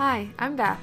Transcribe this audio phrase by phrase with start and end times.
[0.00, 0.80] Hi, I'm Beth.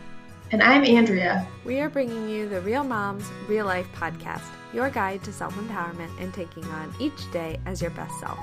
[0.51, 1.47] And I'm Andrea.
[1.66, 4.43] We are bringing you the Real Moms, Real Life podcast,
[4.75, 8.38] your guide to self empowerment and taking on each day as your best self.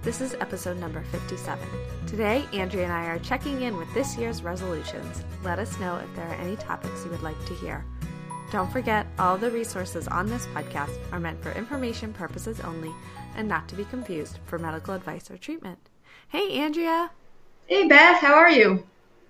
[0.00, 1.68] This is episode number 57.
[2.06, 5.22] Today, Andrea and I are checking in with this year's resolutions.
[5.42, 7.84] Let us know if there are any topics you would like to hear.
[8.50, 12.94] Don't forget, all the resources on this podcast are meant for information purposes only
[13.36, 15.90] and not to be confused for medical advice or treatment.
[16.28, 17.10] Hey, Andrea.
[17.66, 18.22] Hey, Beth.
[18.22, 18.86] How are you?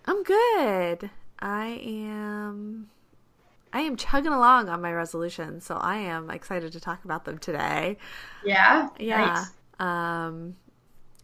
[0.07, 1.11] I'm good.
[1.39, 2.90] I am
[3.72, 7.39] I am chugging along on my resolutions, so I am excited to talk about them
[7.39, 7.99] today.
[8.44, 8.89] Yeah.
[8.99, 9.27] Yeah.
[9.27, 9.50] Nice.
[9.80, 10.57] Um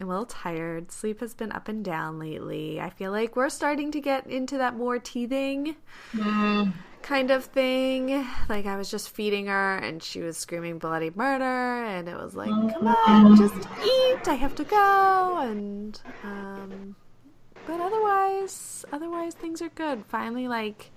[0.00, 0.90] I'm a little tired.
[0.90, 2.80] Sleep has been up and down lately.
[2.80, 5.76] I feel like we're starting to get into that more teething
[6.14, 6.72] mm.
[7.02, 8.26] kind of thing.
[8.48, 12.34] Like I was just feeding her and she was screaming bloody murder and it was
[12.34, 14.26] like, come on, just eat.
[14.26, 15.38] I have to go.
[15.42, 16.96] And um,
[17.70, 20.04] but otherwise, otherwise things are good.
[20.08, 20.90] Finally, like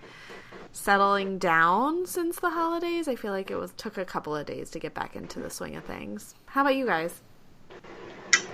[0.72, 3.08] settling down since the holidays.
[3.08, 5.52] I feel like it was took a couple of days to get back into the
[5.52, 6.33] swing of things.
[6.48, 7.22] How about you guys?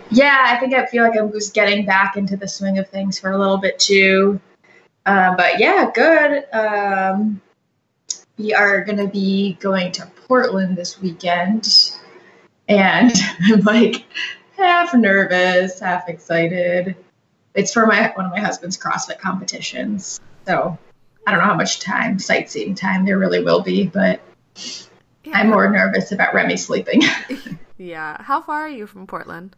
[0.10, 3.18] Yeah, I think I feel like I'm just getting back into the swing of things
[3.18, 4.42] for a little bit too.
[5.06, 6.44] Uh, but yeah, good.
[6.52, 7.40] Um,
[8.38, 11.94] we are going to be going to Portland this weekend,
[12.68, 13.14] and
[13.46, 14.04] I'm like
[14.58, 16.98] half nervous, half excited
[17.60, 20.22] it's for my one of my husband's CrossFit competitions.
[20.48, 20.78] So
[21.28, 24.22] I don't know how much time, sightseeing time there really will be, but
[25.26, 25.38] yeah.
[25.38, 27.02] I'm more nervous about Remy sleeping.
[27.78, 28.22] yeah.
[28.22, 29.58] How far are you from Portland?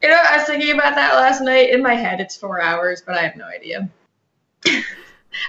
[0.00, 1.70] You know, I was thinking about that last night.
[1.70, 3.90] In my head, it's four hours, but I have no idea.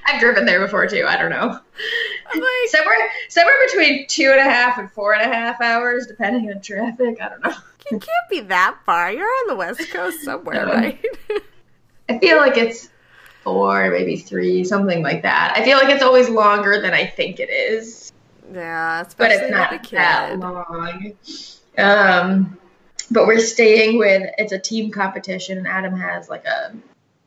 [0.06, 1.06] I've driven there before too.
[1.08, 1.60] I don't know.
[2.30, 2.98] I'm like somewhere
[3.30, 7.18] somewhere between two and a half and four and a half hours, depending on traffic.
[7.22, 7.54] I don't know.
[7.90, 9.12] It can't be that far.
[9.12, 10.74] You're on the west coast somewhere, no.
[10.74, 11.06] right?
[12.10, 12.90] I feel like it's
[13.44, 15.54] four, maybe three, something like that.
[15.56, 18.12] I feel like it's always longer than I think it is.
[18.54, 21.14] Yeah, but it's not that long.
[21.78, 22.58] Um,
[23.12, 26.74] but we're staying with it's a team competition, and Adam has like a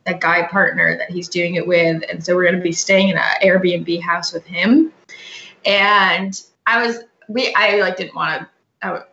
[0.05, 3.09] a guy partner that he's doing it with, and so we're going to be staying
[3.09, 4.91] in an Airbnb house with him.
[5.65, 8.47] And I was we I like didn't want to.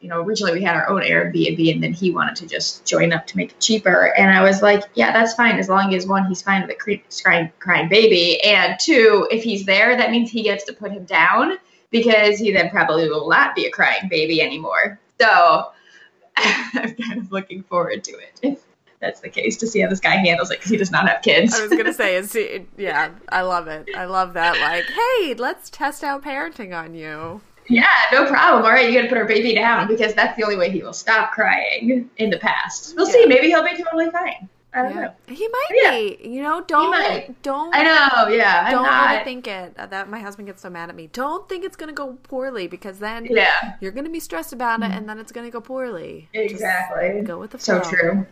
[0.01, 3.13] You know, originally we had our own Airbnb, and then he wanted to just join
[3.13, 4.15] up to make it cheaper.
[4.17, 7.03] And I was like, yeah, that's fine as long as one, he's fine with a
[7.23, 11.05] crying, crying baby, and two, if he's there, that means he gets to put him
[11.05, 11.59] down
[11.91, 14.99] because he then probably will not be a crying baby anymore.
[15.21, 15.71] So
[16.37, 18.63] I'm kind of looking forward to it
[19.01, 21.23] that's the case to see how this guy handles it because he does not have
[21.23, 21.55] kids.
[21.55, 23.89] I was gonna say, is he, yeah, I love it.
[23.97, 24.59] I love that.
[24.61, 27.41] Like, hey, let's test out parenting on you.
[27.69, 28.65] Yeah, no problem.
[28.65, 30.83] All right, you got to put our baby down because that's the only way he
[30.83, 32.09] will stop crying.
[32.17, 33.13] In the past, we'll yeah.
[33.13, 33.27] see.
[33.27, 34.49] Maybe he'll be totally fine.
[34.73, 35.01] I don't yeah.
[35.03, 35.13] know.
[35.27, 35.91] He might yeah.
[35.91, 36.29] be.
[36.29, 37.75] You know, don't don't.
[37.75, 38.29] I know.
[38.29, 39.75] Yeah, don't overthink it.
[39.79, 41.09] Uh, that my husband gets so mad at me.
[41.13, 44.85] Don't think it's gonna go poorly because then yeah, you're gonna be stressed about it,
[44.85, 44.93] mm-hmm.
[44.93, 46.29] and then it's gonna go poorly.
[46.33, 47.15] Exactly.
[47.17, 47.83] Just go with the flow.
[47.83, 48.27] So true.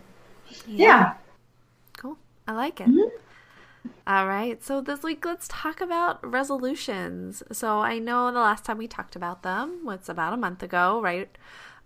[0.67, 0.89] Yeah.
[0.89, 1.15] yeah.
[1.97, 2.19] Cool.
[2.47, 2.89] I like it.
[2.89, 3.17] Mm-hmm.
[4.07, 4.63] All right.
[4.63, 7.43] So this week, let's talk about resolutions.
[7.53, 11.01] So I know the last time we talked about them was about a month ago,
[11.01, 11.29] right?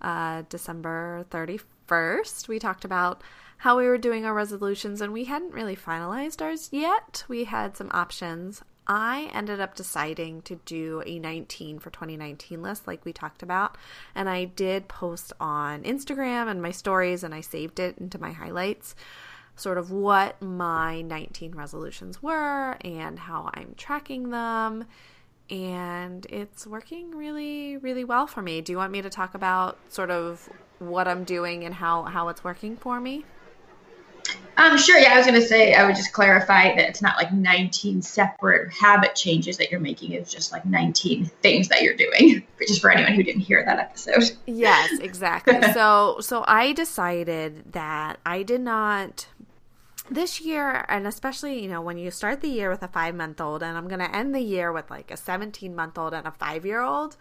[0.01, 2.49] Uh, December 31st.
[2.49, 3.23] We talked about
[3.59, 7.25] how we were doing our resolutions and we hadn't really finalized ours yet.
[7.29, 8.63] We had some options.
[8.93, 13.79] I ended up deciding to do a 19 for 2019 list, like we talked about.
[14.17, 18.33] And I did post on Instagram and my stories, and I saved it into my
[18.33, 18.97] highlights
[19.55, 24.87] sort of what my 19 resolutions were and how I'm tracking them.
[25.51, 28.61] And it's working really, really well for me.
[28.61, 30.49] Do you want me to talk about sort of
[30.81, 33.25] what I'm doing and how, how it's working for me?
[34.57, 34.99] Um, sure.
[34.99, 38.03] Yeah, I was going to say, I would just clarify that it's not like 19
[38.03, 40.13] separate habit changes that you're making.
[40.13, 43.79] It's just like 19 things that you're doing, just for anyone who didn't hear that
[43.79, 44.37] episode.
[44.47, 45.61] Yes, exactly.
[45.73, 49.29] so, so I decided that I did not
[50.11, 53.41] this year, and especially, you know, when you start the year with a five month
[53.41, 56.27] old, and I'm going to end the year with like a 17 month old and
[56.27, 57.17] a five year old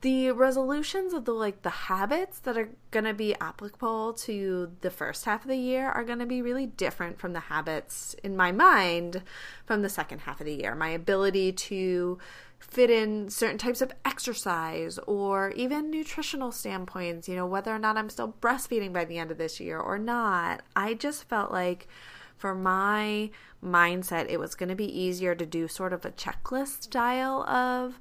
[0.00, 4.90] the resolutions of the like the habits that are going to be applicable to the
[4.90, 8.36] first half of the year are going to be really different from the habits in
[8.36, 9.22] my mind
[9.66, 10.74] from the second half of the year.
[10.74, 12.18] My ability to
[12.58, 17.96] fit in certain types of exercise or even nutritional standpoints you know whether or not
[17.96, 20.62] I'm still breastfeeding by the end of this year or not.
[20.76, 21.88] I just felt like
[22.36, 23.30] for my
[23.64, 27.98] mindset it was going to be easier to do sort of a checklist style of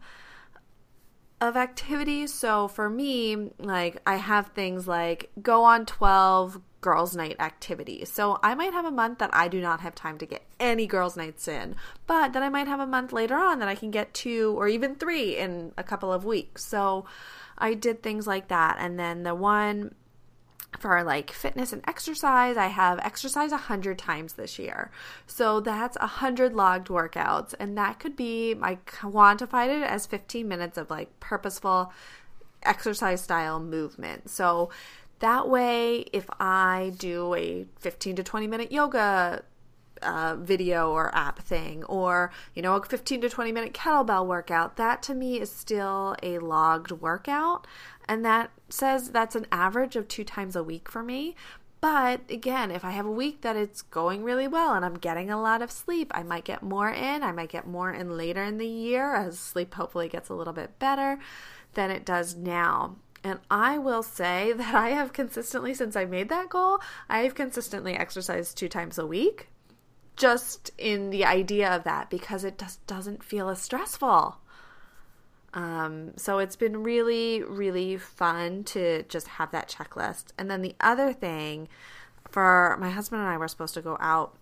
[1.42, 2.34] of activities.
[2.34, 8.12] So for me, like I have things like go on 12 girls' night activities.
[8.12, 10.88] So I might have a month that I do not have time to get any
[10.88, 11.76] girls' nights in,
[12.08, 14.68] but then I might have a month later on that I can get two or
[14.68, 16.66] even three in a couple of weeks.
[16.66, 17.06] So
[17.58, 18.78] I did things like that.
[18.80, 19.96] And then the one
[20.78, 24.92] for like fitness and exercise, I have exercise 100 times this year.
[25.26, 27.54] So that's 100 logged workouts.
[27.60, 31.92] And that could be, I quantified it as 15 minutes of like purposeful
[32.64, 34.30] exercise style movement.
[34.30, 34.70] So
[35.20, 39.44] that way, if I do a 15 to 20 minute yoga
[40.02, 44.78] uh, video or app thing, or you know, a 15 to 20 minute kettlebell workout,
[44.78, 47.68] that to me is still a logged workout.
[48.08, 51.36] And that says that's an average of two times a week for me.
[51.82, 55.30] But again, if I have a week that it's going really well and I'm getting
[55.30, 57.24] a lot of sleep, I might get more in.
[57.24, 60.52] I might get more in later in the year as sleep hopefully gets a little
[60.54, 61.20] bit better
[61.76, 62.98] than it does now.
[63.24, 66.80] And I will say that I have consistently, since I made that goal,
[67.10, 69.48] I have consistently exercised two times a week
[70.20, 74.38] just in the idea of that because it just doesn't feel as stressful.
[75.54, 80.26] Um, so it's been really, really fun to just have that checklist.
[80.38, 81.70] And then the other thing
[82.30, 84.36] for my husband and I were supposed to go out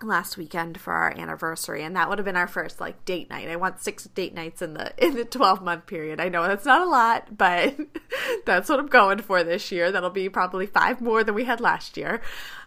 [0.00, 3.48] last weekend for our anniversary and that would have been our first like date night.
[3.48, 6.20] I want six date nights in the in the 12 month period.
[6.20, 7.76] I know that's not a lot, but
[8.46, 9.90] that's what I'm going for this year.
[9.90, 12.20] That'll be probably five more than we had last year.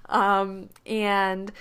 [0.09, 1.53] Um and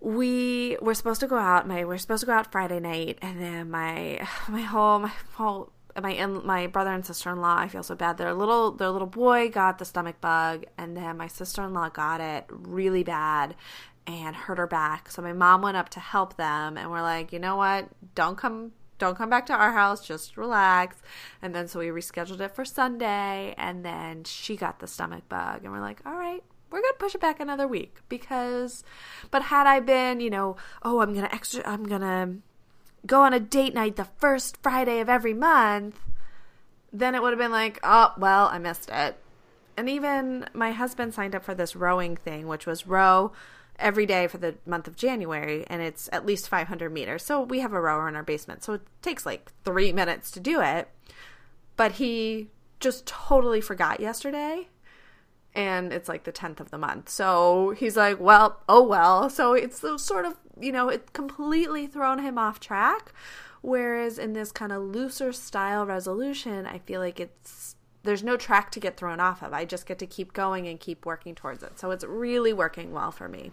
[0.00, 3.40] we were supposed to go out my we're supposed to go out Friday night and
[3.40, 7.68] then my my whole my whole my in, my brother and sister in law, I
[7.68, 8.16] feel so bad.
[8.16, 11.88] Their little their little boy got the stomach bug, and then my sister in law
[11.88, 13.56] got it really bad,
[14.06, 15.10] and hurt her back.
[15.10, 17.88] So my mom went up to help them and we're like, you know what?
[18.14, 20.96] Don't come don't come back to our house, just relax.
[21.40, 25.64] And then so we rescheduled it for Sunday and then she got the stomach bug
[25.64, 28.84] and we're like, all right, we're gonna push it back another week because
[29.30, 32.36] but had I been, you know, oh I'm gonna extra I'm gonna
[33.06, 35.98] go on a date night the first Friday of every month,
[36.92, 39.16] then it would have been like, oh well, I missed it.
[39.76, 43.32] And even my husband signed up for this rowing thing, which was row
[43.78, 47.24] every day for the month of January, and it's at least 500 meters.
[47.24, 50.40] So we have a rower in our basement, so it takes like three minutes to
[50.40, 50.88] do it.
[51.76, 54.68] But he just totally forgot yesterday,
[55.54, 57.08] and it's like the 10th of the month.
[57.08, 59.28] So he's like, well, oh well.
[59.30, 63.12] So it's sort of, you know, it completely thrown him off track.
[63.62, 68.70] Whereas in this kind of looser style resolution, I feel like it's there's no track
[68.72, 69.52] to get thrown off of.
[69.52, 71.78] I just get to keep going and keep working towards it.
[71.78, 73.52] So it's really working well for me.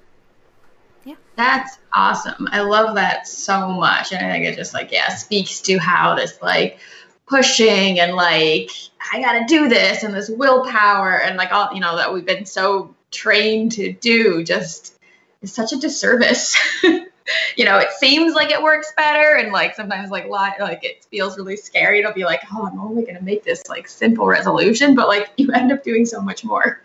[1.04, 1.16] Yeah.
[1.36, 2.48] That's awesome.
[2.52, 4.14] I love that so much.
[4.14, 6.80] And I think it just like, yeah, speaks to how this like
[7.28, 8.72] pushing and like,
[9.12, 12.26] I got to do this and this willpower and like all, you know, that we've
[12.26, 14.98] been so trained to do just
[15.42, 16.58] is such a disservice.
[16.84, 21.38] you know, it seems like it works better and like sometimes like like it feels
[21.38, 25.08] really scary to be like, oh, I'm only gonna make this like simple resolution, but
[25.08, 26.82] like you end up doing so much more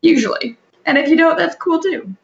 [0.00, 0.56] usually.
[0.86, 2.14] And if you don't, that's cool too.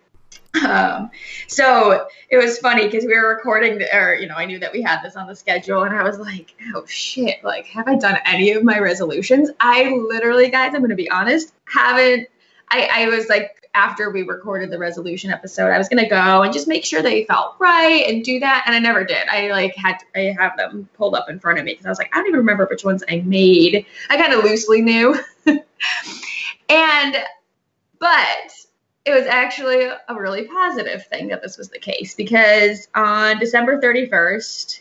[0.66, 1.10] Um,
[1.46, 4.72] so it was funny because we were recording, the, or you know, I knew that
[4.72, 7.42] we had this on the schedule, and I was like, "Oh shit!
[7.44, 11.54] Like, have I done any of my resolutions?" I literally, guys, I'm gonna be honest,
[11.66, 12.28] haven't.
[12.68, 16.52] I, I was like, after we recorded the resolution episode, I was gonna go and
[16.52, 19.28] just make sure they felt right and do that, and I never did.
[19.28, 21.98] I like had I have them pulled up in front of me because I was
[21.98, 23.86] like, I don't even remember which ones I made.
[24.08, 25.16] I kind of loosely knew,
[26.68, 27.16] and
[28.00, 28.52] but
[29.04, 33.80] it was actually a really positive thing that this was the case because on December
[33.80, 34.80] 31st,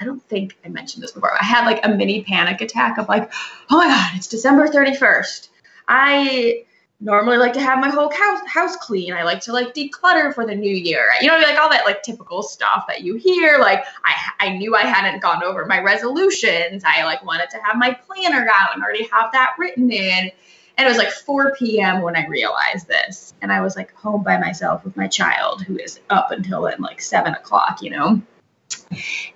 [0.00, 1.32] I don't think I mentioned this before.
[1.32, 3.32] I had like a mini panic attack of like,
[3.70, 5.48] oh my God, it's December 31st.
[5.86, 6.64] I
[6.98, 9.12] normally like to have my whole house, house clean.
[9.12, 11.08] I like to like declutter for the new year.
[11.20, 13.58] You know, like all that like typical stuff that you hear.
[13.58, 16.82] Like I, I knew I hadn't gone over my resolutions.
[16.84, 20.30] I like wanted to have my planner out and already have that written in.
[20.76, 22.02] And it was like 4 p.m.
[22.02, 23.34] when I realized this.
[23.42, 26.80] And I was like home by myself with my child who is up until then
[26.80, 28.22] like seven o'clock, you know?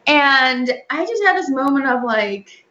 [0.06, 2.66] And I just had this moment of like,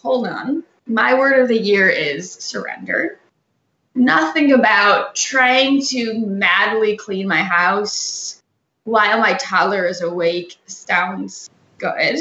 [0.00, 0.64] hold on.
[0.86, 3.20] My word of the year is surrender.
[3.94, 8.40] Nothing about trying to madly clean my house
[8.84, 12.18] while my toddler is awake sounds good.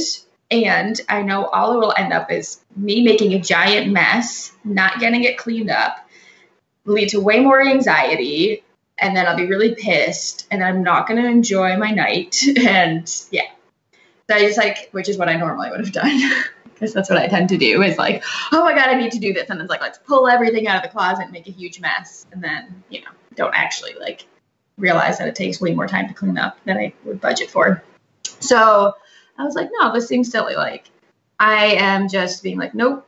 [0.52, 5.00] And I know all it will end up is me making a giant mess, not
[5.00, 5.98] getting it cleaned up,
[6.86, 8.64] lead to way more anxiety,
[8.98, 12.42] and then I'll be really pissed, and I'm not going to enjoy my night.
[12.58, 13.50] And yeah,
[14.28, 16.20] that is like, which is what I normally would have done.
[16.80, 19.20] because that's what I tend to do is like, oh my God, I need to
[19.20, 19.50] do this.
[19.50, 22.26] And it's like, let's pull everything out of the closet and make a huge mess.
[22.32, 24.26] And then, you know, don't actually like
[24.78, 27.84] realize that it takes way more time to clean up than I would budget for.
[28.40, 28.96] So
[29.40, 30.56] I was like, no, this seems silly.
[30.56, 30.86] Like,
[31.40, 33.08] I am just being like, nope,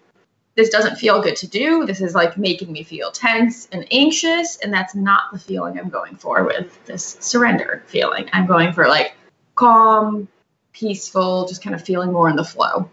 [0.56, 1.86] this doesn't feel good to do.
[1.86, 4.58] This is like making me feel tense and anxious.
[4.58, 8.30] And that's not the feeling I'm going for with this surrender feeling.
[8.32, 9.14] I'm going for like
[9.56, 10.30] calm,
[10.72, 12.90] peaceful, just kind of feeling more in the flow.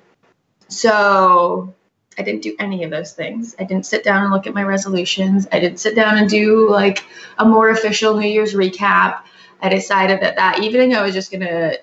[0.68, 1.75] So
[2.18, 3.54] I didn't do any of those things.
[3.59, 5.47] I didn't sit down and look at my resolutions.
[5.52, 7.04] I didn't sit down and do like
[7.38, 9.23] a more official New Year's recap.
[9.62, 11.80] I decided that that evening I was just going to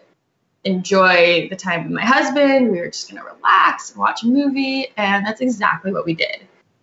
[0.65, 2.71] enjoy the time with my husband.
[2.71, 4.87] We were just going to relax and watch a movie.
[4.97, 6.41] And that's exactly what we did.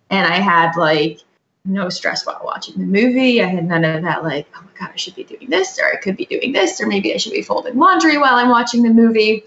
[0.09, 1.19] And I had like
[1.65, 3.41] no stress while watching the movie.
[3.41, 5.85] I had none of that, like, oh my God, I should be doing this, or
[5.85, 8.83] I could be doing this, or maybe I should be folding laundry while I'm watching
[8.83, 9.43] the movie,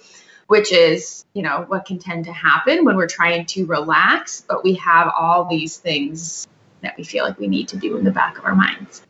[0.46, 4.64] which is, you know, what can tend to happen when we're trying to relax, but
[4.64, 6.48] we have all these things
[6.80, 9.02] that we feel like we need to do in the back of our minds.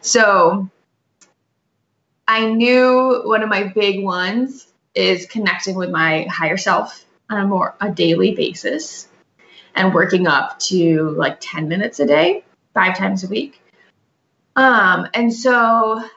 [0.00, 0.70] So
[2.28, 7.46] I knew one of my big ones is connecting with my higher self on a
[7.46, 9.08] more a daily basis
[9.74, 12.44] and working up to like 10 minutes a day,
[12.74, 13.62] five times a week.
[14.56, 15.52] Um, and so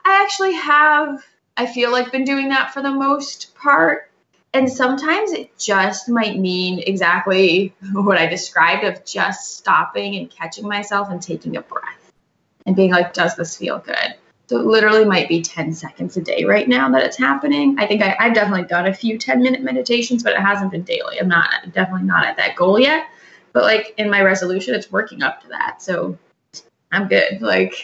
[0.05, 1.23] I actually have,
[1.55, 4.11] I feel like, been doing that for the most part.
[4.53, 10.67] And sometimes it just might mean exactly what I described of just stopping and catching
[10.67, 12.11] myself and taking a breath
[12.65, 14.15] and being like, does this feel good?
[14.51, 17.79] So it literally might be 10 seconds a day right now that it's happening.
[17.79, 20.83] I think I, have definitely done a few 10 minute meditations, but it hasn't been
[20.83, 21.21] daily.
[21.21, 23.07] I'm not definitely not at that goal yet.
[23.53, 25.81] But like in my resolution, it's working up to that.
[25.81, 26.17] So
[26.91, 27.41] I'm good.
[27.41, 27.75] Like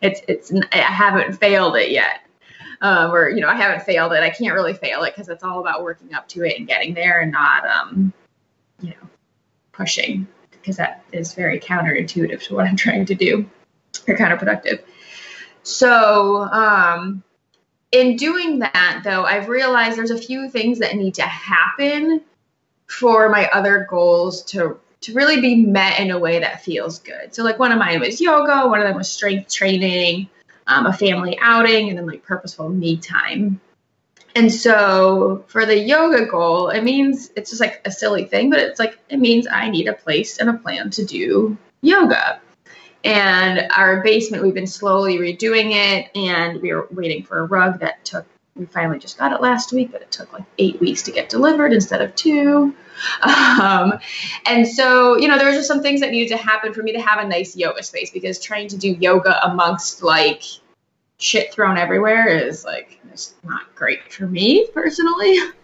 [0.00, 2.22] it's it's I haven't failed it yet.
[2.80, 4.22] Um, or you know I haven't failed it.
[4.22, 6.94] I can't really fail it because it's all about working up to it and getting
[6.94, 8.14] there and not um,
[8.80, 9.08] you know
[9.72, 13.44] pushing because that is very counterintuitive to what I'm trying to do
[14.08, 14.80] or counterproductive.
[15.62, 17.22] So um,
[17.92, 22.22] in doing that though, I've realized there's a few things that need to happen
[22.86, 27.34] for my other goals to to really be met in a way that feels good.
[27.34, 30.28] So like one of mine was yoga, one of them was strength training,
[30.68, 33.60] um, a family outing, and then like purposeful me time.
[34.34, 38.60] And so for the yoga goal, it means it's just like a silly thing, but
[38.60, 42.40] it's like it means I need a place and a plan to do yoga.
[43.04, 47.80] And our basement, we've been slowly redoing it, and we were waiting for a rug
[47.80, 51.02] that took we finally just got it last week, but it took like eight weeks
[51.02, 52.74] to get delivered instead of two.
[53.22, 53.94] Um,
[54.46, 57.00] and so, you know, there just some things that needed to happen for me to
[57.00, 60.44] have a nice yoga space because trying to do yoga amongst like
[61.18, 65.36] shit thrown everywhere is like it's not great for me personally.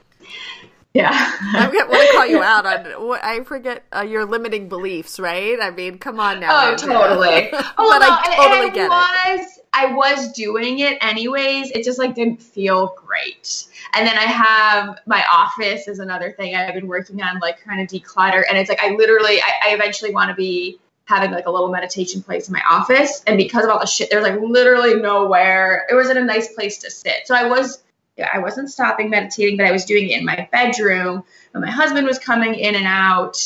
[0.94, 1.10] Yeah.
[1.12, 5.58] I want to call you out on I forget uh, your limiting beliefs, right?
[5.60, 6.70] I mean, come on now.
[6.72, 7.50] Oh, totally.
[7.52, 9.64] oh, but no, I totally and, and get was, it.
[9.72, 11.70] I was doing it anyways.
[11.72, 13.66] It just like didn't feel great.
[13.94, 17.86] And then I have my office is another thing I've been working on, like trying
[17.86, 18.42] to declutter.
[18.48, 21.68] And it's like I literally, I, I eventually want to be having like a little
[21.68, 23.22] meditation place in my office.
[23.26, 25.86] And because of all the shit, there's like literally nowhere.
[25.90, 27.26] It wasn't a nice place to sit.
[27.26, 27.82] So I was,
[28.20, 31.24] I wasn't stopping meditating, but I was doing it in my bedroom.
[31.54, 33.36] And my husband was coming in and out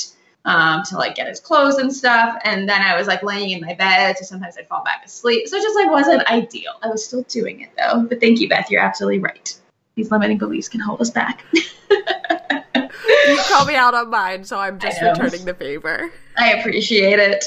[0.44, 2.36] um, to like get his clothes and stuff.
[2.44, 5.48] And then I was like laying in my bed, so sometimes I'd fall back asleep.
[5.48, 6.72] So it just like wasn't ideal.
[6.82, 8.02] I was still doing it though.
[8.02, 8.70] But thank you, Beth.
[8.70, 9.56] You're absolutely right.
[9.94, 11.44] These limiting beliefs can hold us back.
[13.28, 16.10] you call me out on mine, so I'm just returning the favor.
[16.36, 17.44] I appreciate it.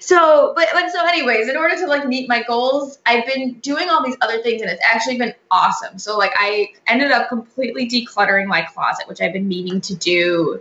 [0.00, 3.88] So, but, but so, anyways, in order to like meet my goals, I've been doing
[3.88, 5.98] all these other things, and it's actually been awesome.
[5.98, 10.60] So, like, I ended up completely decluttering my closet, which I've been meaning to do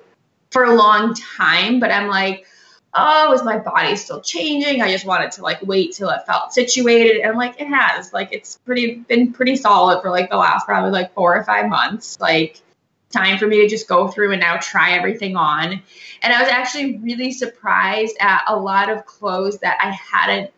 [0.52, 2.46] for a long time, but I'm like,
[2.94, 4.82] oh, is my body still changing?
[4.82, 7.22] I just wanted to like wait till it felt situated.
[7.22, 8.14] And like it has.
[8.14, 11.70] Like it's pretty been pretty solid for like the last probably like four or five
[11.70, 12.20] months.
[12.20, 12.62] Like
[13.14, 15.82] time for me to just go through and now try everything on.
[16.22, 20.52] And I was actually really surprised at a lot of clothes that I hadn't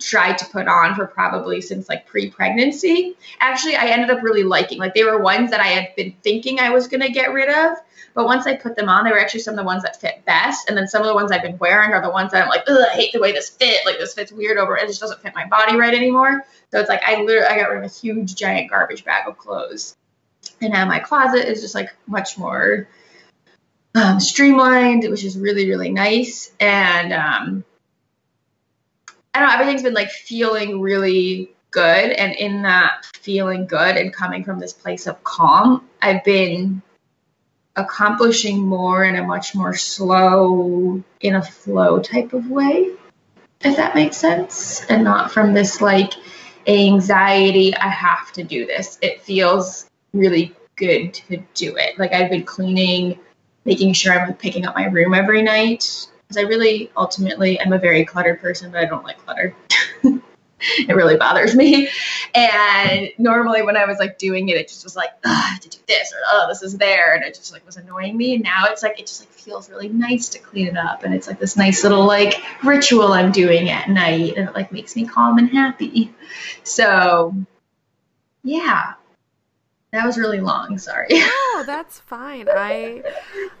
[0.00, 3.16] tried to put on for probably since like pre-pregnancy.
[3.40, 4.78] Actually, I ended up really liking.
[4.78, 7.48] Like they were ones that I had been thinking I was going to get rid
[7.48, 7.76] of,
[8.14, 10.24] but once I put them on, they were actually some of the ones that fit
[10.24, 10.68] best.
[10.68, 12.68] And then some of the ones I've been wearing are the ones that I'm like,
[12.68, 13.84] I hate the way this fit.
[13.84, 14.76] Like this fits weird over.
[14.76, 16.44] It just doesn't fit my body right anymore.
[16.70, 19.36] So it's like I literally I got rid of a huge giant garbage bag of
[19.38, 19.96] clothes,
[20.60, 22.88] and now my closet is just like much more
[23.94, 26.52] um, streamlined, which is really really nice.
[26.60, 27.64] And um,
[29.34, 32.10] I don't know, everything's been like feeling really good.
[32.10, 36.82] And in that feeling good and coming from this place of calm, I've been
[37.76, 42.90] accomplishing more in a much more slow, in a flow type of way,
[43.60, 46.12] if that makes sense, and not from this like
[46.66, 48.98] anxiety, I have to do this.
[49.00, 49.88] It feels
[50.18, 51.98] really good to do it.
[51.98, 53.18] Like I've been cleaning,
[53.64, 56.08] making sure I'm picking up my room every night.
[56.26, 59.54] Because I really ultimately I'm a very cluttered person, but I don't like clutter.
[60.60, 61.88] it really bothers me.
[62.34, 65.68] And normally when I was like doing it, it just was like, I have to
[65.68, 67.14] do this or oh, this is there.
[67.14, 68.34] And it just like was annoying me.
[68.34, 71.04] And now it's like, it just like feels really nice to clean it up.
[71.04, 74.36] And it's like this nice little like ritual I'm doing at night.
[74.36, 76.12] And it like makes me calm and happy.
[76.64, 77.34] So
[78.42, 78.94] yeah,
[79.92, 80.76] that was really long.
[80.76, 81.06] Sorry.
[81.10, 82.46] No, that's fine.
[82.50, 83.02] I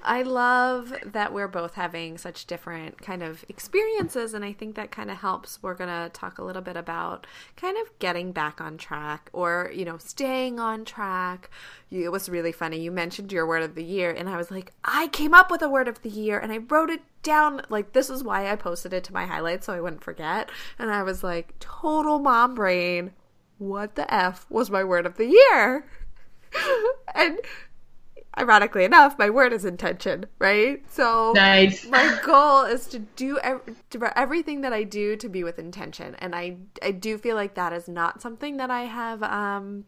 [0.02, 4.90] I love that we're both having such different kind of experiences and I think that
[4.90, 5.58] kind of helps.
[5.62, 9.72] We're going to talk a little bit about kind of getting back on track or,
[9.74, 11.48] you know, staying on track.
[11.88, 12.78] You, it was really funny.
[12.78, 15.62] You mentioned your word of the year and I was like, I came up with
[15.62, 18.56] a word of the year and I wrote it down like this is why I
[18.56, 20.50] posted it to my highlights so I wouldn't forget.
[20.78, 23.12] And I was like, total mom brain.
[23.56, 25.84] What the F was my word of the year?
[27.14, 27.38] and
[28.38, 30.82] ironically enough, my word is intention, right?
[30.90, 31.86] So nice.
[31.86, 36.56] my goal is to do everything that I do to be with intention, and I
[36.82, 39.84] I do feel like that is not something that I have um,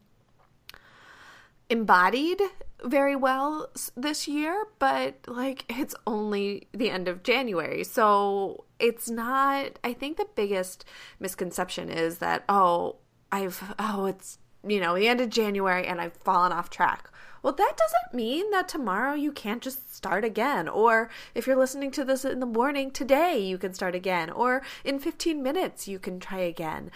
[1.69, 2.41] embodied
[2.85, 4.67] very well this year.
[4.79, 9.79] But like, it's only the end of January, so it's not.
[9.85, 10.85] I think the biggest
[11.19, 12.97] misconception is that oh.
[13.33, 17.11] I've oh it's you know, the end of January and I've fallen off track.
[17.43, 20.69] Well, that doesn't mean that tomorrow you can't just start again.
[20.69, 24.31] Or if you're listening to this in the morning, today you can start again.
[24.31, 26.91] Or in 15 minutes you can try again.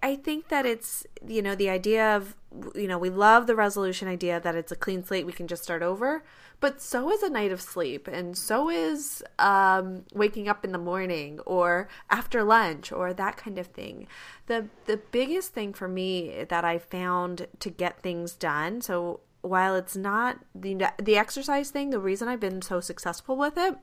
[0.00, 2.36] I, think that it's, you know, the idea of,
[2.76, 5.64] you know, we love the resolution idea that it's a clean slate, we can just
[5.64, 6.22] start over
[6.62, 10.78] but so is a night of sleep and so is um, waking up in the
[10.78, 14.06] morning or after lunch or that kind of thing
[14.46, 19.76] the the biggest thing for me that i found to get things done so while
[19.76, 23.76] it's not the the exercise thing the reason i've been so successful with it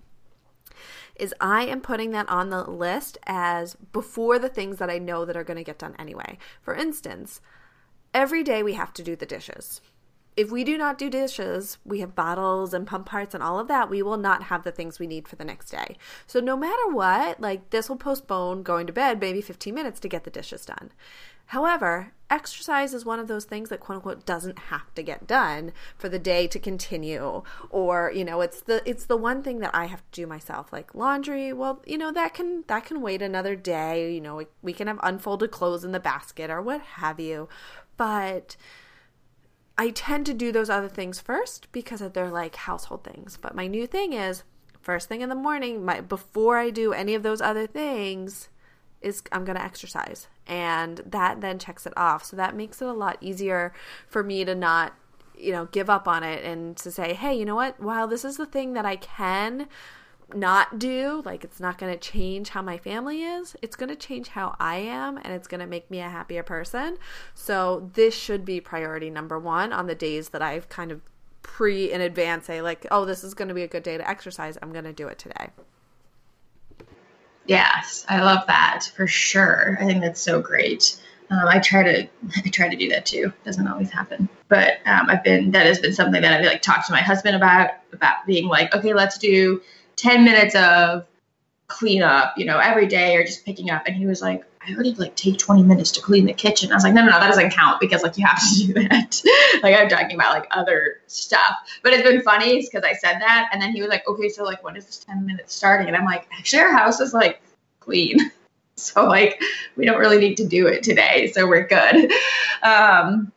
[1.15, 5.25] is I am putting that on the list as before the things that I know
[5.25, 6.37] that are going to get done anyway.
[6.61, 7.41] For instance,
[8.13, 9.81] every day we have to do the dishes
[10.39, 13.67] if we do not do dishes, we have bottles and pump parts and all of
[13.67, 15.97] that, we will not have the things we need for the next day.
[16.27, 20.07] So no matter what, like this will postpone going to bed maybe 15 minutes to
[20.07, 20.91] get the dishes done.
[21.49, 25.71] However, exercise is one of those things that quote unquote doesn't have to get done
[25.97, 27.41] for the day to continue.
[27.71, 30.71] Or you know it's the it's the one thing that I have to do myself
[30.71, 31.51] like laundry.
[31.51, 34.13] Well you know that can that can wait another day.
[34.13, 37.49] You know we, we can have unfolded clothes in the basket or what have you.
[37.97, 38.55] But
[39.75, 43.39] I tend to do those other things first because they're like household things.
[43.41, 44.43] But my new thing is
[44.81, 48.49] first thing in the morning, my before I do any of those other things
[49.01, 50.27] is I'm going to exercise.
[50.47, 52.25] And that then checks it off.
[52.25, 53.73] So that makes it a lot easier
[54.07, 54.93] for me to not,
[55.37, 57.79] you know, give up on it and to say, "Hey, you know what?
[57.79, 59.67] While this is the thing that I can
[60.33, 63.55] not do, like it's not going to change how my family is.
[63.61, 66.43] It's going to change how I am and it's going to make me a happier
[66.43, 66.97] person.
[67.33, 71.01] So this should be priority number 1 on the days that I've kind of
[71.41, 74.07] pre in advance say like, "Oh, this is going to be a good day to
[74.07, 74.57] exercise.
[74.61, 75.49] I'm going to do it today."
[77.49, 79.75] Yes, I love that for sure.
[79.81, 81.01] I think that's so great.
[81.31, 82.07] Um, I try to
[82.45, 83.33] I try to do that too.
[83.43, 86.85] Doesn't always happen, but um, I've been that has been something that I've like talked
[86.87, 89.63] to my husband about about being like, okay, let's do
[89.95, 91.07] 10 minutes of
[91.65, 93.87] cleanup, you know, every day or just picking up.
[93.87, 96.71] And he was like, I already like take 20 minutes to clean the kitchen.
[96.71, 98.73] I was like, no, no, no, that doesn't count because like you have to do
[98.73, 99.21] that.
[99.63, 101.55] like I'm talking about like other stuff.
[101.81, 103.49] But it's been funny because I said that.
[103.51, 105.87] And then he was like, okay, so like when is this 10 minutes starting?
[105.87, 107.41] And I'm like, actually our house is like
[107.79, 108.19] clean.
[108.75, 109.43] So like
[109.75, 111.29] we don't really need to do it today.
[111.33, 112.13] So we're good.
[112.63, 113.33] Um,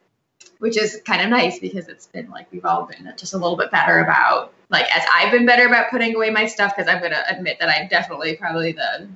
[0.62, 3.56] which is kind of nice because it's been like we've all been just a little
[3.56, 7.02] bit better about like as I've been better about putting away my stuff because I'm
[7.02, 9.08] gonna admit that I'm definitely probably the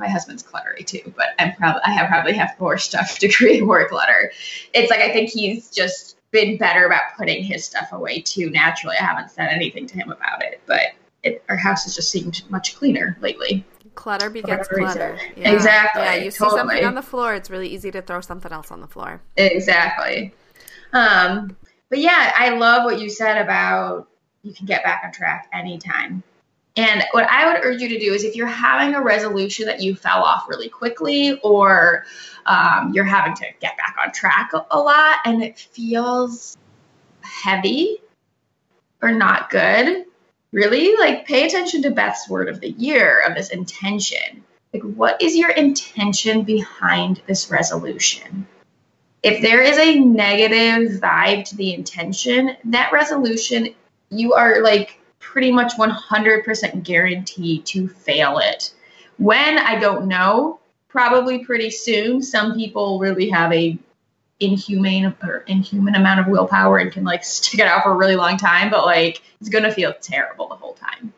[0.00, 3.64] my husband's cluttery too, but I'm probably I have probably have more stuff to create
[3.64, 4.32] more clutter.
[4.74, 8.96] It's like I think he's just been better about putting his stuff away too naturally.
[8.96, 10.80] I haven't said anything to him about it, but
[11.22, 13.64] it, our house has just seemed much cleaner lately.
[13.94, 15.18] Clutter begets clutter.
[15.36, 15.52] Yeah.
[15.52, 16.02] Exactly.
[16.02, 18.80] Yeah, you see something on the floor, it's really easy to throw something else on
[18.80, 19.20] the floor.
[19.36, 20.32] Exactly.
[20.92, 21.56] Um,
[21.90, 24.08] but yeah, I love what you said about
[24.42, 26.22] you can get back on track anytime.
[26.76, 29.80] And what I would urge you to do is if you're having a resolution that
[29.80, 32.04] you fell off really quickly or
[32.46, 36.56] um, you're having to get back on track a, lot and it feels
[37.22, 37.98] heavy,
[39.02, 40.04] or not good,
[40.52, 44.44] really, like pay attention to Beth's word of the year of this intention.
[44.72, 48.46] Like, what is your intention behind this resolution?
[49.22, 53.74] If there is a negative vibe to the intention, that resolution,
[54.10, 58.72] you are like pretty much 100% guaranteed to fail it.
[59.18, 60.58] When I don't know,
[60.90, 62.20] probably pretty soon.
[62.20, 63.78] Some people really have a
[64.40, 68.16] inhumane or inhuman amount of willpower and can like stick it out for a really
[68.16, 71.12] long time, but like it's gonna feel terrible the whole time.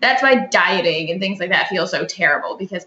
[0.00, 2.86] That's why dieting and things like that feel so terrible because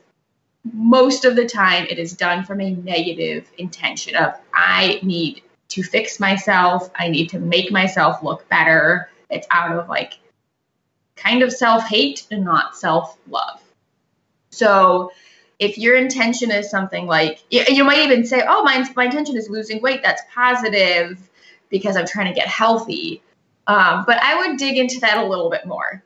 [0.71, 5.83] most of the time it is done from a negative intention of I need to
[5.83, 9.09] fix myself, I need to make myself look better.
[9.29, 10.13] It's out of like
[11.15, 13.61] kind of self-hate and not self-love.
[14.49, 15.11] So
[15.59, 19.49] if your intention is something like you might even say oh my, my intention is
[19.49, 20.01] losing weight.
[20.03, 21.29] That's positive
[21.69, 23.21] because i'm trying to get healthy.
[23.67, 26.03] Um, but i would dig into that a little bit more.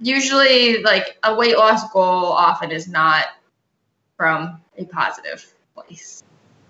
[0.00, 3.26] Usually like a weight loss goal often is not
[4.16, 6.22] from a positive place.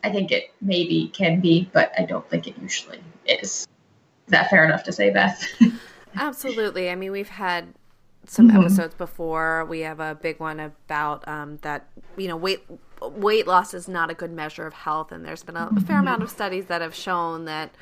[0.03, 3.67] I think it maybe can be but i don't think it usually is.
[3.67, 3.69] Is
[4.29, 5.45] that fair enough to say beth
[6.17, 7.75] absolutely i mean we've had
[8.29, 8.61] some mm-hmm.
[8.61, 9.65] episodes before.
[9.65, 12.63] We have a big one about um, that you know weight
[13.01, 15.99] weight loss is not a good measure of health, and there's been a, a fair
[15.99, 17.75] amount of studies that have shown that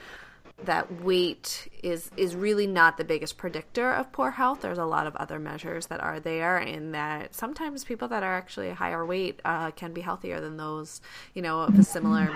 [0.63, 4.61] that weight is is really not the biggest predictor of poor health.
[4.61, 8.35] There's a lot of other measures that are there, and that sometimes people that are
[8.35, 11.01] actually higher weight uh, can be healthier than those,
[11.35, 12.27] you know, of a similar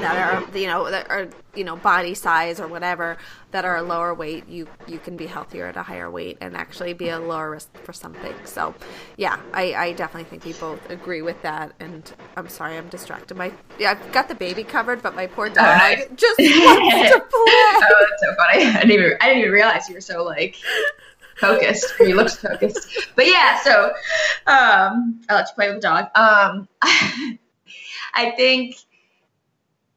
[0.00, 3.18] that are you know that are you know body size or whatever
[3.50, 4.48] that are a lower weight.
[4.48, 7.76] You you can be healthier at a higher weight and actually be a lower risk
[7.84, 8.34] for something.
[8.44, 8.74] So,
[9.16, 11.72] yeah, I, I definitely think we both agree with that.
[11.78, 13.36] And I'm sorry, I'm distracted.
[13.36, 17.24] My yeah, I've got the baby covered, but my poor dog just wants to.
[17.86, 18.64] Oh, that's so funny.
[18.64, 20.56] I didn't even I didn't even realize you were so like
[21.36, 21.94] focused.
[21.98, 22.88] Or you looked focused.
[23.14, 23.92] But yeah, so
[24.46, 26.06] um, I'll let you play with the dog.
[26.14, 26.68] Um,
[28.14, 28.76] I think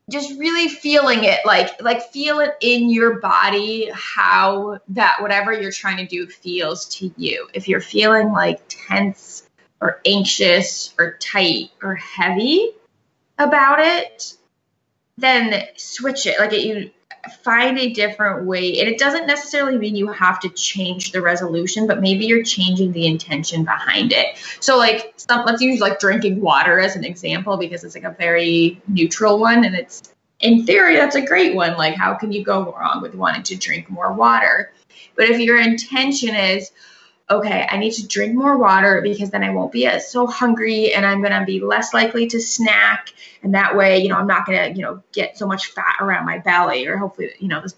[0.10, 5.72] just really feeling it like like feel it in your body how that whatever you're
[5.72, 9.44] trying to do feels to you if you're feeling like tense
[9.82, 12.70] or anxious or tight or heavy
[13.38, 14.38] about it
[15.18, 16.90] then switch it like it, you
[17.28, 18.80] find a different way.
[18.80, 22.92] And it doesn't necessarily mean you have to change the resolution, but maybe you're changing
[22.92, 24.38] the intention behind it.
[24.60, 28.16] So, like, some, let's use like drinking water as an example because it's like a
[28.18, 29.66] very neutral one.
[29.66, 31.78] And it's, in theory, that's a great one.
[31.78, 34.72] Like, how can you go wrong with wanting to drink more water?
[35.16, 36.72] But if your intention is,
[37.30, 41.06] okay, I need to drink more water because then I won't be so hungry and
[41.06, 43.14] I'm going to be less likely to snack.
[43.44, 45.98] And that way, you know, I'm not going to, you know, get so much fat
[46.00, 47.76] around my belly or hopefully, you know, this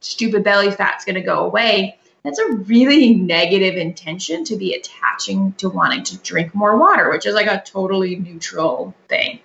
[0.00, 1.98] stupid belly fat's going to go away.
[2.24, 7.26] That's a really negative intention to be attaching to wanting to drink more water, which
[7.26, 9.40] is like a totally neutral thing.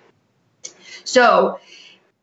[1.04, 1.60] So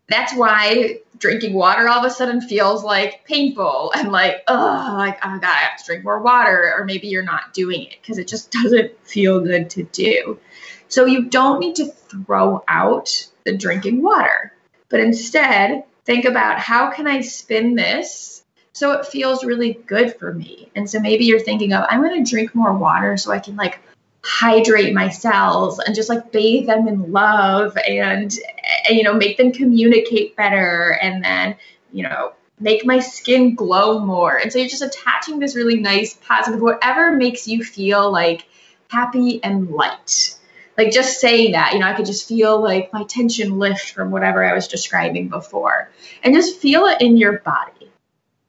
[0.07, 5.17] that's why drinking water all of a sudden feels like painful and like, oh, like,
[5.23, 6.73] oh God, I have to drink more water.
[6.77, 10.39] Or maybe you're not doing it because it just doesn't feel good to do.
[10.87, 14.53] So you don't need to throw out the drinking water,
[14.89, 20.33] but instead think about how can I spin this so it feels really good for
[20.33, 20.69] me.
[20.75, 23.55] And so maybe you're thinking of, I'm going to drink more water so I can
[23.55, 23.79] like
[24.23, 28.39] hydrate my cells and just like bathe them in love and,
[28.87, 31.55] and you know make them communicate better and then
[31.91, 34.37] you know make my skin glow more.
[34.37, 38.45] And so you're just attaching this really nice positive whatever makes you feel like
[38.87, 40.37] happy and light.
[40.77, 44.09] Like just saying that you know i could just feel like my tension lift from
[44.09, 45.89] whatever i was describing before.
[46.23, 47.91] And just feel it in your body.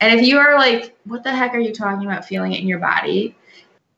[0.00, 2.68] And if you are like what the heck are you talking about feeling it in
[2.68, 3.36] your body?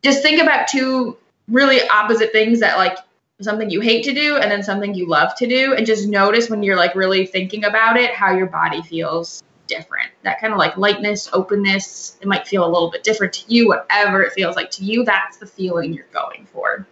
[0.03, 2.99] Just think about two really opposite things that like
[3.41, 5.75] something you hate to do and then something you love to do.
[5.75, 10.11] And just notice when you're like really thinking about it how your body feels different.
[10.23, 13.69] That kind of like lightness openness it might feel a little bit different to you
[13.69, 16.87] whatever it feels like to you that's the feeling you're going for.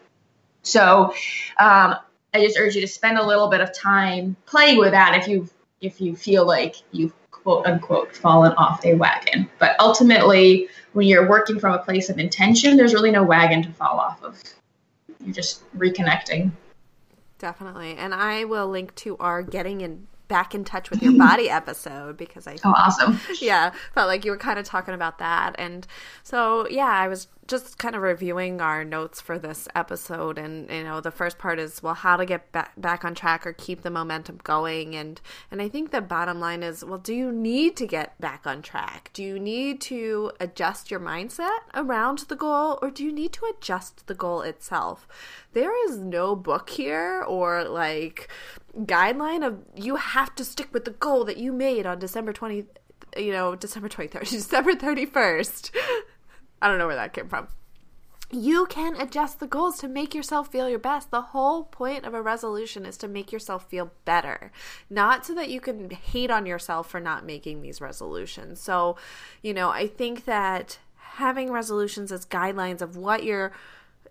[0.62, 1.14] So
[1.58, 1.96] um,
[2.32, 5.28] i just urge you to spend a little bit of time playing with that if
[5.28, 5.48] you
[5.80, 9.48] if you feel like you've quote unquote fallen off a wagon.
[9.58, 13.70] But ultimately when you're working from a place of intention, there's really no wagon to
[13.70, 14.40] fall off of.
[15.20, 16.50] You're just reconnecting.
[17.38, 17.96] Definitely.
[17.96, 22.16] And I will link to our Getting in back in touch with your body episode
[22.16, 23.20] because I oh awesome.
[23.40, 25.54] Yeah felt like you were kind of talking about that.
[25.58, 25.86] And
[26.22, 30.82] so yeah I was just kind of reviewing our notes for this episode and you
[30.82, 33.82] know the first part is well how to get back, back on track or keep
[33.82, 34.96] the momentum going.
[34.96, 38.46] And and I think the bottom line is well do you need to get back
[38.46, 39.10] on track?
[39.12, 43.46] Do you need to adjust your mindset around the goal or do you need to
[43.46, 45.06] adjust the goal itself?
[45.52, 48.28] There is no book here or like
[48.80, 52.64] guideline of you have to stick with the goal that you made on December 20
[53.16, 55.70] you know December 23rd December 31st
[56.64, 57.48] I don't know where that came from.
[58.30, 61.10] You can adjust the goals to make yourself feel your best.
[61.10, 64.50] The whole point of a resolution is to make yourself feel better,
[64.88, 68.60] not so that you can hate on yourself for not making these resolutions.
[68.60, 68.96] So,
[69.42, 73.52] you know, I think that having resolutions as guidelines of what your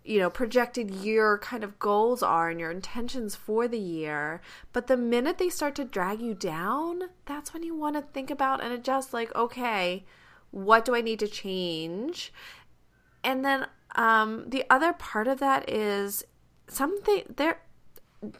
[0.03, 4.41] you know projected year kind of goals are and your intentions for the year
[4.73, 8.29] but the minute they start to drag you down that's when you want to think
[8.29, 10.03] about and adjust like okay
[10.53, 12.31] what do I need to change?
[13.23, 16.23] And then um, the other part of that is
[16.67, 17.59] something there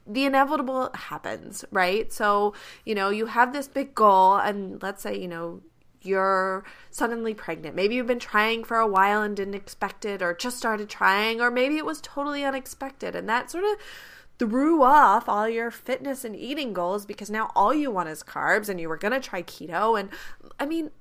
[0.08, 2.14] the inevitable happens, right?
[2.14, 2.54] So,
[2.86, 5.62] you know, you have this big goal, and let's say, you know,
[6.04, 7.76] you're suddenly pregnant.
[7.76, 11.42] Maybe you've been trying for a while and didn't expect it, or just started trying,
[11.42, 13.78] or maybe it was totally unexpected, and that sort of
[14.40, 18.68] threw off all your fitness and eating goals because now all you want is carbs
[18.68, 20.00] and you were going to try keto.
[20.00, 20.10] And
[20.60, 20.92] I mean,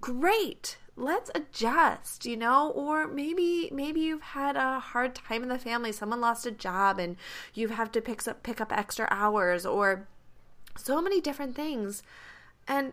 [0.00, 0.78] great.
[0.96, 2.70] Let's adjust you know?
[2.70, 5.92] Or maybe maybe you've had a hard time in the family.
[5.92, 7.16] Someone lost a job and
[7.54, 10.08] you have to pick up pick up extra hours or
[10.76, 12.02] so many different things.
[12.66, 12.92] And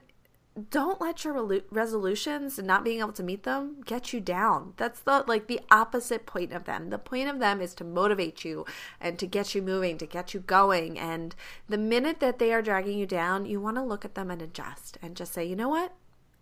[0.69, 4.73] don't let your resolutions and not being able to meet them get you down.
[4.77, 6.91] That's the like the opposite point of them.
[6.91, 8.65] The point of them is to motivate you
[9.01, 10.97] and to get you moving to get you going.
[10.97, 11.35] And
[11.67, 14.41] the minute that they are dragging you down you want to look at them and
[14.41, 15.91] adjust and just say you know what?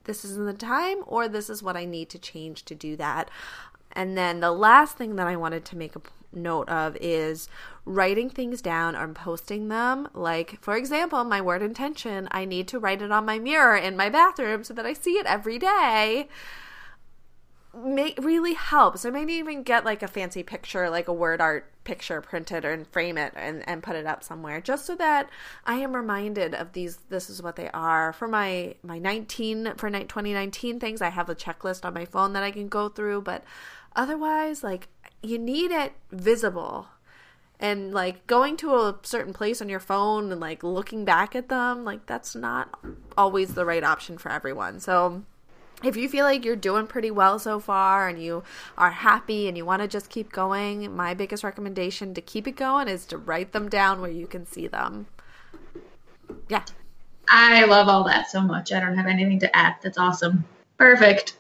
[0.03, 3.31] This isn't the time or this is what I need to change to do that.
[3.93, 6.01] And then the last thing that I wanted to make a
[6.35, 7.49] note of is
[7.85, 10.07] writing things down or posting them.
[10.13, 13.97] Like, for example, my word intention, I need to write it on my mirror in
[13.97, 16.29] my bathroom so that I see it every day
[17.75, 19.05] make really helps.
[19.05, 22.87] I might even get like a fancy picture, like a word art picture printed and
[22.87, 25.29] frame it and, and put it up somewhere just so that
[25.65, 28.13] I am reminded of these this is what they are.
[28.13, 32.33] For my my 19 for night 2019 things, I have a checklist on my phone
[32.33, 33.43] that I can go through, but
[33.95, 34.87] otherwise like
[35.23, 36.87] you need it visible.
[37.59, 41.47] And like going to a certain place on your phone and like looking back at
[41.47, 42.77] them, like that's not
[43.17, 44.81] always the right option for everyone.
[44.81, 45.23] So
[45.81, 48.43] if you feel like you're doing pretty well so far and you
[48.77, 52.57] are happy and you want to just keep going, my biggest recommendation to keep it
[52.57, 55.07] going is to write them down where you can see them.
[56.49, 56.65] Yeah.
[57.29, 58.73] I love all that so much.
[58.73, 59.75] I don't have anything to add.
[59.81, 60.43] That's awesome.
[60.77, 61.35] Perfect.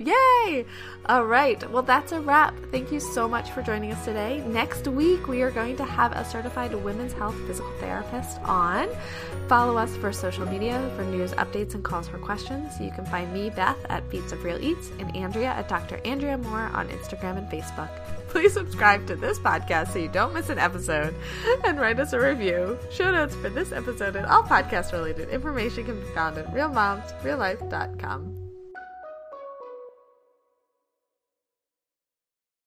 [0.00, 0.64] Yay!
[1.06, 1.70] All right.
[1.70, 2.54] Well, that's a wrap.
[2.70, 4.42] Thank you so much for joining us today.
[4.46, 8.88] Next week, we are going to have a certified women's health physical therapist on.
[9.46, 12.80] Follow us for social media for news updates and calls for questions.
[12.80, 16.00] You can find me, Beth, at Beats of Real Eats, and Andrea at Dr.
[16.06, 17.90] Andrea Moore on Instagram and Facebook.
[18.28, 21.14] Please subscribe to this podcast so you don't miss an episode
[21.66, 22.78] and write us a review.
[22.90, 28.39] Show notes for this episode and all podcast related information can be found at realmomsreallife.com.